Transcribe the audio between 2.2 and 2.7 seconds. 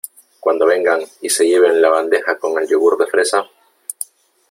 con el